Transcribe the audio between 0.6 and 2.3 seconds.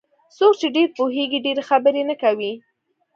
ډېر پوهېږي ډېرې خبرې نه